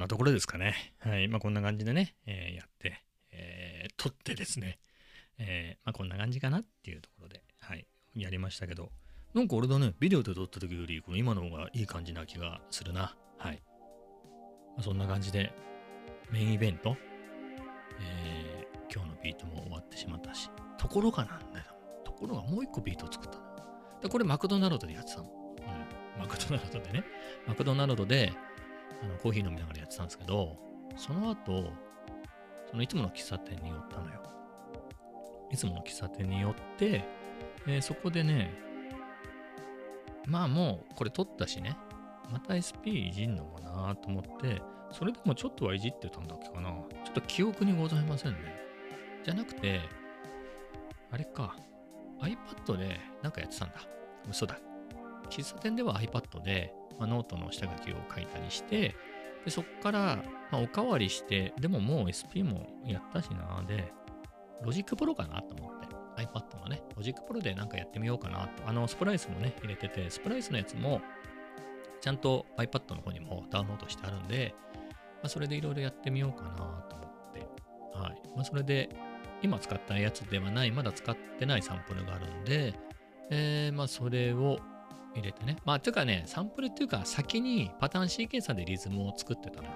[0.03, 0.95] なところですかね。
[0.99, 1.29] はい。
[1.29, 4.79] まあこんな感じでね、えー、やって、えー、撮ってですね、
[5.39, 7.87] えー、まあこんな感じかなっていうところで、はい。
[8.15, 8.91] やりましたけど、
[9.35, 13.17] なんか俺だね、ビデオで撮った時より、この今の方がいい感じな気がするな。
[13.39, 13.63] はい。
[14.77, 15.55] まあ、そんな感じで、
[16.31, 16.97] メインイベント、
[18.01, 21.65] えー、今日のビートも終わってしまったし、ところがなんだよ。
[22.05, 23.45] ところがもう一個ビートを作ったの。
[24.03, 25.31] で、これマクドナルドでやってたの。
[25.31, 26.21] うん。
[26.21, 27.05] マクドナルドでね。
[27.47, 28.33] マクドナルドで、
[29.03, 30.57] あのコーヒー飲みながらやってたんですけど、
[30.97, 31.73] その後、
[32.71, 34.23] そのいつもの喫茶店に寄ったのよ。
[35.51, 37.05] いつもの喫茶店に寄って、
[37.67, 38.51] えー、そこでね、
[40.27, 41.77] まあもうこれ取ったしね、
[42.31, 46.71] また SP いじんのもなと思って、それでもちょっとはいじってたんだっけかな。
[47.05, 48.39] ちょっと記憶にございませんね。
[49.25, 49.81] じゃなくて、
[51.11, 51.57] あれか、
[52.21, 53.75] iPad でなんかやってたんだ。
[54.31, 54.59] 嘘だ。
[55.29, 58.95] 喫茶店では iPad で、まあ、ノートの下書きを書いたりして、
[59.45, 63.93] でそこから、まあ、おかわりして、でももう SP もやったしな、で、
[64.63, 65.89] Logic Pro かなと思って、
[66.23, 68.69] iPad のね、 Logic Pro でなんかやってみようかなと。
[68.69, 71.01] あの、 Splice もね、入れてて、 Splice のやつも、
[72.01, 74.55] ちゃんと iPad の方にもダウンロードしてあるんで、
[75.23, 76.57] まあ、それでいろいろやってみようかな
[76.89, 77.41] と思って、
[77.95, 78.23] はい。
[78.37, 78.91] まあ、それで、
[79.43, 82.75] 今使ったやつではない、まだ使ってないサンプルがあるんで、
[83.31, 84.59] えー、まあ、それを
[85.15, 85.57] 入れてね。
[85.65, 89.69] まあ、というかね、サンプルっていうか、先にパターンシーケンサーでリズムを作ってたの。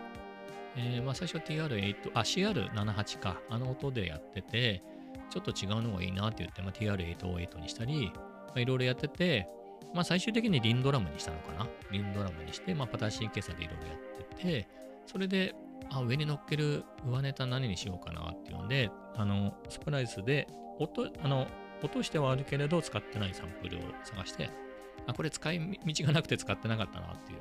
[0.77, 4.83] えー、まあ、最初 TR8、あ、CR78 か、あの音でやってて、
[5.31, 9.49] ちょっと違うのがいいなって言って、まあ、TR808 にしたり、まあ、いろいろやってて、
[9.95, 11.67] まあ最終的にリンドラムにしたのかな。
[11.91, 14.69] リンドラムにして、まあパターンシーケーサでいろいろやってて、
[15.07, 15.55] それで、
[15.91, 21.47] あ、上に乗っける上ネタ何にしようかなっていうんで、あの、スプライスで、音、あの、
[21.83, 24.51] 落としてはあるけれど使ってないサンプルを探して、
[25.07, 27.39] あ、これ使い道がなくて使ってなかったなっていう、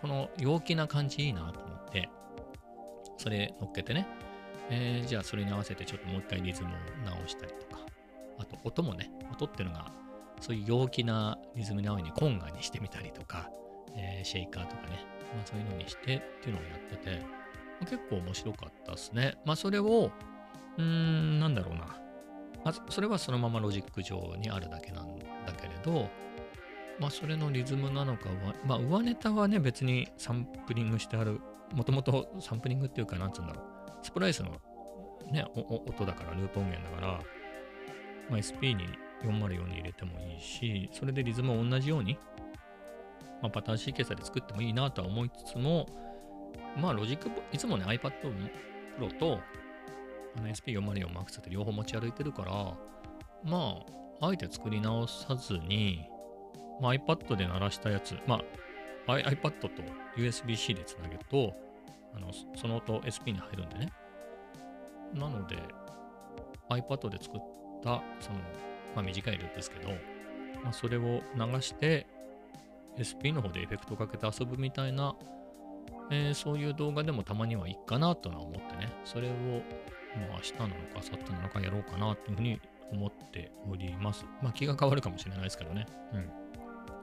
[0.00, 2.08] この陽気な感じいいなと思って、
[3.18, 4.06] それ乗っけてね、
[4.70, 6.72] えーじゃあそれに合わせてちょっともう一回リズムを
[7.04, 7.82] 直したりとか、
[8.38, 9.90] あと音もね、音っていうのが、
[10.40, 13.50] そういう陽気なリズムに合うようにコンガにしてみたりとか、
[13.96, 17.26] えーシェイカーとかね、まあ、そういうのにしてっていうのをやってて、ま
[17.82, 19.34] あ結構面白かったですね。
[19.44, 20.10] まあそれを、
[20.78, 21.96] うーん、なんだろうな。
[22.64, 25.24] まず、それはそのままロジック上にあるだけなんだ
[25.56, 26.08] けれど、
[27.02, 31.40] まあそれのリズムなのかは、まあ上ネタはね別にサンプリングしてある、
[31.74, 33.64] もともとサンプリングっていうかなんつうんだろう、
[34.02, 34.60] スプライスの
[35.32, 37.20] ね、おお音だから、ループ音源だから、
[38.30, 38.86] まあ、SP に
[39.24, 42.18] 404に入れてもいいし、それでリズムを同じように、
[43.40, 45.86] まあ、パターンシーケンサーで作ってもいいなとは思いつつも、
[46.76, 48.12] まあ、ロジック、いつもね、iPad
[48.98, 49.40] Pro と
[50.36, 52.52] あの SP404 Max って両方持ち歩いてるから、
[53.44, 53.76] ま
[54.20, 56.06] あ、あえて作り直さずに、
[56.80, 58.40] まあ、iPad で鳴らしたやつ、ま
[59.06, 59.68] あ、iPad と
[60.16, 61.54] USB-C でつなげると、
[62.14, 63.92] あのその音 SP に入るんでね。
[65.14, 65.56] なので、
[66.70, 67.40] iPad で作っ
[67.82, 68.38] た、その、
[68.94, 69.90] まあ短いループですけど、
[70.62, 72.06] まあそれを流して、
[72.96, 75.14] SP の方でエフェクトかけて遊ぶみたいな、
[76.10, 82.60] えーそういう動画でもたまにはいいかなとは思ってね、それを、まあ明日なのか明後日なのかやろうかなというふうに
[82.92, 84.26] 思っております。
[84.42, 85.86] まあ気が変わるかもしれないですけどね。
[86.12, 86.41] うん。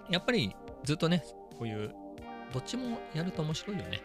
[0.10, 1.24] やっぱりずっとね、
[1.58, 1.93] こういう、
[2.54, 4.02] どっちもやると面白いよね。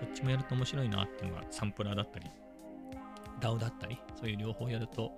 [0.00, 2.30] どっちもやると面白いなっていうのがサンプラーだったり、
[3.40, 5.12] DAO だったり、そういう両方やると、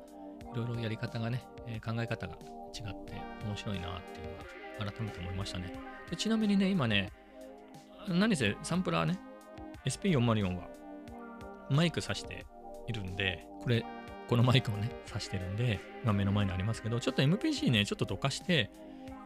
[0.54, 3.12] いろいろやり方がね、えー考え方が違って
[3.46, 5.74] 面白いなっていうのが改めて思いましたね。
[6.10, 7.12] でちなみにね、今ね、
[8.08, 9.18] 何せサンプラーね、
[9.84, 10.68] SP404 は
[11.70, 12.46] マイク挿して
[12.88, 13.84] いるんで、これ、
[14.28, 18.70] このマイクをね、挿してるんで、今目の前にありますけど、ちょっと MPC ね、ちょっとどかして、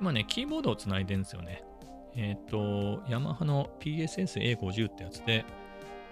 [0.00, 1.64] 今ね、キーボードをつないでるんですよね。
[2.14, 5.44] えっ、と、ヤマハの PSS-A50 ってやつで、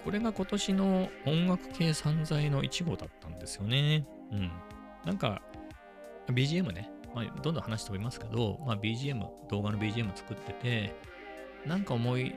[0.03, 4.05] これが今年の音楽系散財の1号だったんですよね。
[4.31, 4.51] うん。
[5.03, 5.41] なんか、
[6.27, 10.95] BGM ね、まあ、どんどん話飛びますけど、まあ、BGM、動画の BGM 作ってて、
[11.65, 12.35] なんか思い、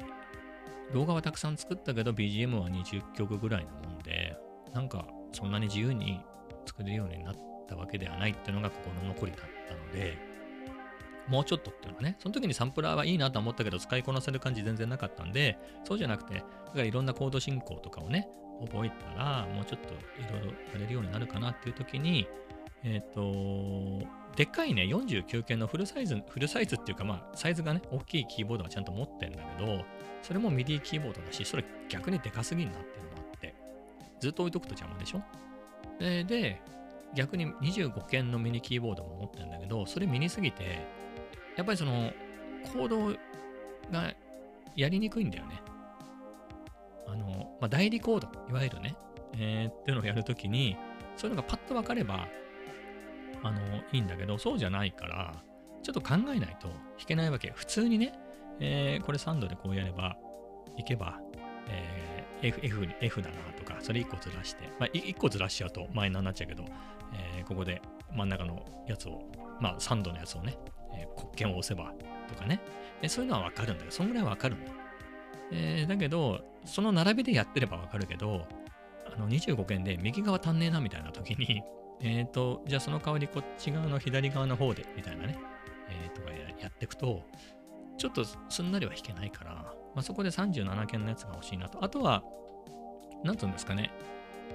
[0.95, 4.37] 動画はたくさん作ったけど、BGM は20曲ぐらいなもんで、
[4.73, 6.21] なんかそんなに自由に
[6.65, 7.35] 作れるようになっ
[7.67, 10.17] たわけではないっていうのがここの残りだったので、
[11.29, 18.29] もうちょっとっていうのはね、その時にサンプラーはいいなと思ったけど、使いこなせる感じ全然なかったんで、そうじゃなくて、だからいろんなコード進行とかをね、
[18.61, 22.27] 覚えたら、もうちょっといろいろやれるようになるかなっていう時に、
[22.85, 29.85] えっ、と、でっかいね、49件のフルサイズ、フルサイズっていうか、まあ、サイズがね、大きいキーボードはちゃんと持ってんだけど、
[30.23, 33.55] それも MIDI キーボードだし、それ逆にでかすぎんなっていうのがあって、
[34.21, 35.23] ずっと置いとくと邪魔でしょ？
[35.99, 36.61] でで、
[37.15, 40.87] 逆に25件のミニキーボードも持ってるんだけど、それミニすぎて、
[41.57, 42.13] やっぱりその、
[42.73, 43.19] コード
[43.91, 44.13] が
[44.77, 45.63] やりにくいんだよね。
[47.07, 48.97] あの、まあ、代理コード、いわゆるね、
[49.35, 50.77] えーっていうのをやるときに、
[51.17, 52.29] そういうのがパッと分かれば、
[53.43, 53.61] あの、
[53.93, 55.35] いいんだけど、そうじゃないから、
[55.83, 57.51] ちょっと考えないと弾けないわけ。
[57.55, 58.13] 普通にね、
[58.61, 60.17] えーこれ3度でこうやれば、
[60.77, 61.21] いけば、
[61.69, 62.08] えー
[62.43, 66.65] F, F F だなとか、それ1個ずらして、まあ、1個ずらしちゃうとマイナーになっちゃうけど、
[67.15, 67.81] えーここで
[68.15, 69.23] 真ん中のやつを、
[69.61, 70.59] まあ3度のやつをね、
[70.95, 71.93] えー黒鍵を押せば
[72.29, 72.61] とかね、
[73.03, 73.91] えそういうのはわかるんだよ。
[73.91, 74.73] そんぐらいわかるんだよ。
[75.53, 78.47] えーだけど、その並びでやってればわかるけど、
[79.07, 81.63] あの25件で右側足んねえなみたいな時に、
[82.01, 85.37] えっ、と、じゃあその代わりこっち側の左側の方でみたいなね、
[85.89, 87.23] えーとかやっていくと、
[87.97, 91.83] ちょっとすんなりは弾けないから、まあ、そこで37件のやつが欲しいなと。
[91.83, 92.23] あとは、
[93.25, 93.91] なんつうんですかね、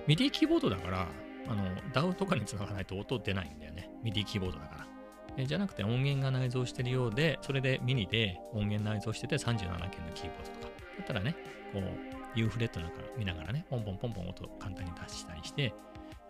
[0.07, 1.07] MIDI キーボードだから、
[1.49, 3.89] あの、DAW とかにつながないと音出ないんだよね。
[4.05, 4.87] MIDI キーボードだから。
[5.35, 10.73] えじゃなくて音源が内蔵してるようで、それでミニで音源内蔵してて37件のキーボードとか。
[10.99, 11.35] だったらね、
[11.73, 15.73] こう、U フレットなんか見ながらね、ポンポンポンポン音簡単に出したりして、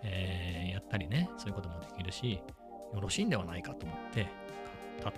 [0.02, 2.42] えーやったりね、そういうこともできるし、
[2.96, 4.28] よろしいんではないかと思って
[5.04, 5.14] 買ったっ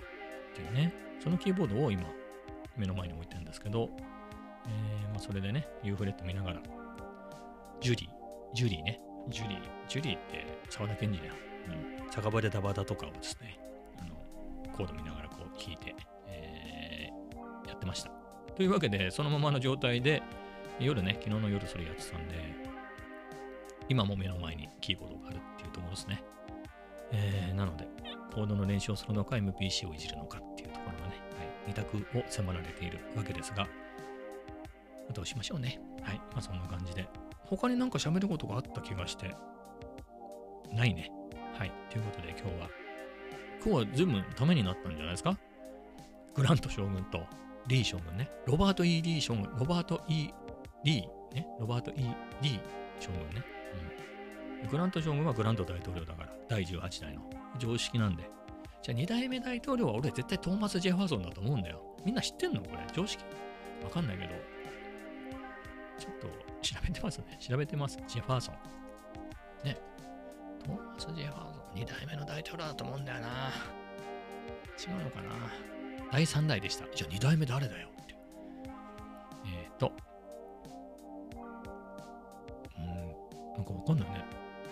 [0.54, 2.02] ていうね、そのキーボードを今、
[2.76, 3.90] 目の前に置いてるんですけど、
[4.66, 6.60] えーまあ、それでね、U フレット見ながら、
[7.80, 11.34] ジュリー、ジュリーね、ジュリー、ジュリーって沢田研二だよ。
[11.68, 12.10] うん。
[12.10, 13.58] 酒場でダバダとかをですね、
[13.98, 14.14] あの、
[14.76, 15.94] コード見ながらこう弾いて、
[16.28, 18.10] えーやってました。
[18.56, 20.22] というわけで、そのままの状態で、
[20.78, 22.34] 夜ね、昨日の夜それやってたんで、
[23.88, 26.22] 今も目の前にキーボードがあるっていうところですね。
[27.12, 27.86] えーなので、
[28.34, 30.38] コードの練習をするのか MPC をいじるのか
[31.70, 33.66] っていうところがね、二択を迫られているわけですが、
[35.12, 35.80] どうしましょうね。
[36.02, 36.16] はい。
[36.32, 37.08] まあそんな感じで。
[37.44, 39.34] 他になんか喋ることがあった気がして、
[40.72, 41.10] ないね。
[41.56, 41.72] はい。
[41.90, 42.68] ということで今日は、
[43.64, 45.38] 今日は全部ためになったんじゃないですか？
[46.34, 47.24] グラント将軍と
[47.66, 48.30] リー将軍ね。
[48.46, 50.30] ロバート・ E・ リー将軍、ロバート・ E・
[50.84, 51.46] リーね。
[51.58, 51.94] ロバート・ E・
[52.42, 52.60] リー
[53.00, 53.44] 将軍ね。
[54.62, 54.68] うん。
[54.68, 57.22] グラント将軍はグラント大統領だから、第18代の
[57.58, 58.28] 常識なんで。
[58.86, 61.82] じゃあ2代目大統領は俺絶対トーマス・ジェファーソンだと思うんだよ。
[62.04, 62.78] みんな知ってんのこれ？
[62.92, 63.24] 常識？
[63.82, 64.30] わかんないけど。
[65.98, 66.28] ちょっと
[66.62, 67.36] 調べてますね。
[67.40, 67.98] 調べてます。
[68.06, 68.54] ジェファーソン。
[69.66, 69.76] ね。
[70.64, 71.80] トーマス・ジェファーソン。
[71.80, 73.50] 2代目の大統領だと思うんだよな。
[74.78, 75.30] 違うのかな？
[76.12, 76.84] 第3代でした。
[76.94, 77.88] じゃあ2代目誰だよ？
[78.02, 78.14] って。
[79.46, 79.92] えっ、ー、と。
[82.78, 82.84] うん。
[83.56, 84.24] なんかわかんないね。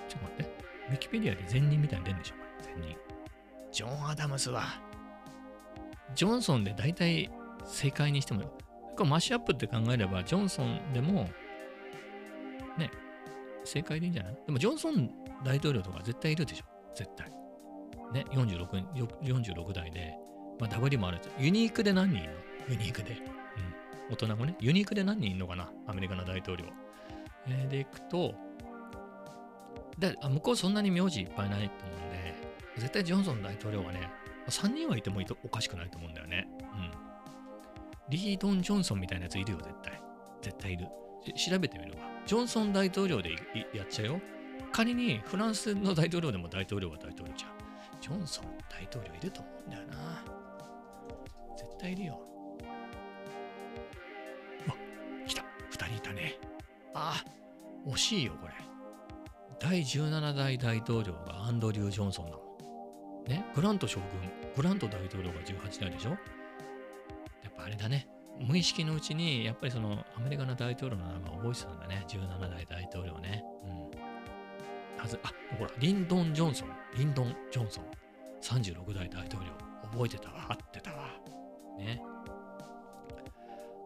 [0.09, 0.53] ちょっと待って。
[0.91, 2.35] ウィキペディアで前任みたいに出るんでしょ？
[2.65, 2.97] 前任。
[3.75, 4.63] ジョン・アダムスは、
[6.15, 7.29] ジョンソンで大体
[7.67, 8.43] 正解にしても、
[8.99, 11.29] マッシュアップって考えれば、ジョンソンでも、
[12.79, 12.89] ね、
[13.65, 14.39] 正解でいいんじゃない？
[14.47, 15.11] でも、ジョンソン
[15.45, 16.65] 大統領とか絶対いるでしょ？
[16.95, 17.29] 絶対。
[18.13, 18.69] ね、46,
[19.23, 20.15] 46代で、
[20.61, 21.33] まあ、ダブリもあるんですよ。
[21.41, 22.39] ユニークで何人いるの？
[22.69, 23.11] ユニークで。
[23.11, 24.15] うん。
[24.15, 25.69] 大人もね、ユニークで何人いるのかな？
[25.89, 26.67] アメリカの大統領。
[27.49, 28.35] えー、でいくと、
[29.99, 32.14] で向こうそんなに名字いっぱいないと思うんで、
[32.77, 34.11] 絶対ジョンソン大統領はね、
[34.49, 36.47] 3人はいてもおかしくないと思うんだよね。
[36.61, 36.91] うん。
[38.11, 40.03] リードン・ジョンソンみたいなやついるよ、絶対。
[40.43, 40.87] 絶対いる。
[41.35, 41.99] 調べてみるわ。
[42.27, 43.31] ジョンソン大統領で
[43.73, 44.21] やっちゃうよ。
[44.73, 47.51] 仮にフランスの大統領でも大統領は大統領じゃん。
[48.01, 50.25] ジョンソン大統領いると思うんだよな。
[51.57, 52.21] 絶対いるよ。
[54.69, 54.75] あ、
[55.27, 55.43] 来た。
[55.71, 56.39] 2人いたね。
[56.93, 58.55] ああ、惜しいよ、これ。
[59.59, 62.44] 第17代大統領がアンドリュー・ジョンソンなの。
[63.27, 64.09] ね、グラント将軍、
[64.57, 66.11] グラント大統領が18代でしょ？
[66.11, 66.17] や
[67.49, 68.09] っぱあれだね。
[68.41, 72.05] 無意識のうちに、やっぱりそのアメリカの大統領の名前を覚えてたんだね。
[72.09, 73.45] 17代大統領ね。
[73.65, 73.67] う
[74.99, 75.01] ん。
[75.01, 76.69] はず、あ、ほら、リンドン・ジョンソン。
[76.97, 77.85] リンドン・ジョンソン。
[78.43, 79.51] 36代大統領。
[79.93, 80.31] 覚えてた？
[80.31, 80.47] わ。
[80.49, 80.91] 合ってた？
[80.91, 81.09] わ。
[81.79, 82.03] ね。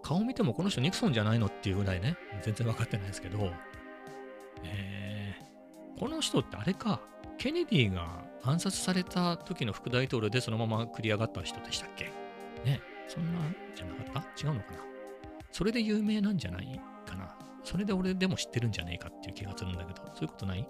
[0.02, 2.16] 顔見てもこの人ニクソンじゃないのっていうぐらいね。
[2.42, 3.52] 全然分かってないですけど。
[4.64, 7.00] えー、この人ってあれか。
[7.38, 12.06] ケネディが暗殺された時の副大統領でそのまま繰り上がった人でしたっけ？
[12.64, 13.40] ねそんな
[13.74, 14.46] じゃなかった？
[14.46, 14.78] 違うのかな？
[15.52, 17.36] それで有名なんじゃないかな？
[17.64, 20.68] それで俺でも知ってるんじゃねえかっていう気がするんだけど、そういうことない？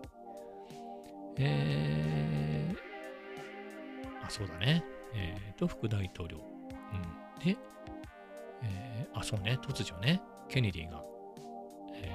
[1.38, 4.85] えー、あ、そうだね。
[5.14, 6.38] えっ、ー、と、副大統領。
[6.38, 7.44] うん。
[7.44, 7.57] で、
[8.62, 11.00] えー、あ、そうね、突如ね、ケネディが、
[11.94, 12.12] え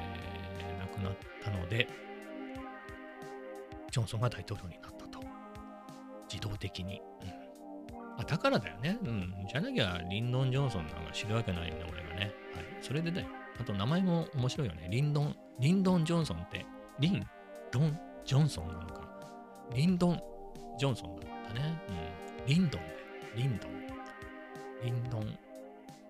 [0.77, 1.87] ー、亡くなったので、
[3.93, 5.19] ジョンソンが大統領になったと。
[6.27, 6.99] 自動的に。
[7.21, 8.97] うん、あだからだよね。
[9.03, 9.32] うん。
[9.47, 12.21] じゃなきゃ、リンドン・ジョンソンなんか知るわけないよね、俺がね。
[12.21, 12.32] はい。
[12.82, 13.27] それでだよ。
[13.62, 14.88] あと、名前も面白いよね。
[14.89, 16.65] リンドン、リンドン・ジョンソンって、
[16.99, 17.23] リン、
[17.71, 19.08] ドン、ジョンソンなのか。
[19.75, 20.19] リンドン・
[20.79, 21.79] ジョンソンだったね。
[22.39, 22.45] うん。
[22.47, 22.88] リンドンだよ。
[23.36, 23.71] リンドン。
[24.84, 25.38] リンドン・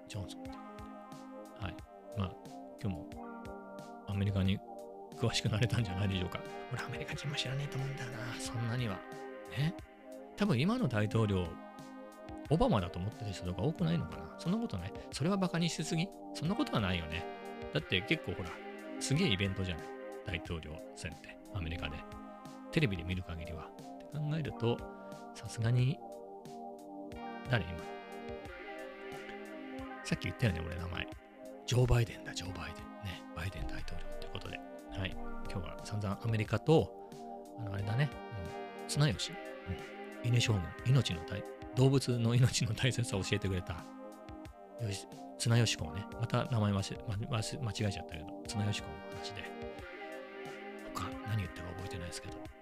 [0.08, 0.50] ジョンソンって。
[1.60, 1.76] はい。
[2.18, 2.32] まあ、
[2.82, 3.08] 今日も
[4.08, 4.58] アメリカに
[5.24, 6.40] 詳しくなれたんじゃないでしょうか。
[6.74, 8.18] 俺アメリカ人も知らねえと思うんだよな。
[8.40, 8.96] そんなには。
[9.58, 9.74] ね。
[10.36, 11.48] 多分今の大統領、
[12.50, 14.36] オバマだと思ってる人とか多くないのかな？
[14.38, 14.94] そんなことない？
[15.12, 16.10] それはバカにしすぎ？
[16.34, 17.24] そんなことはないよね。
[17.74, 18.50] だって結構ほら、
[19.00, 19.86] すげえイベントじゃない？
[20.28, 21.96] 大統領選って、アメリカで。
[22.72, 23.64] テレビで見る限りは。
[23.64, 24.78] って考えると、
[25.36, 25.98] さすがに、
[27.50, 27.78] 誰今？
[30.04, 31.08] さっき言ったよね、俺名前。
[31.66, 32.84] ジョー・バイデンだ、ジョー・バイデン。
[33.06, 34.60] ね、バイデン大統領ってことで。
[34.98, 35.16] はい。
[35.52, 36.92] 今日は散々アメリカと、
[37.60, 38.10] あの、あれだね、
[38.82, 39.32] うん、綱吉、
[40.24, 41.44] うん、稲将軍、命の大、
[41.76, 43.74] 動物の命の大切さを教えてくれた、
[44.82, 49.44] よし、綱吉公ね、また名前間違えちゃったけど、綱吉公の話で、
[50.94, 52.53] 他何言ったか覚えてないですけど、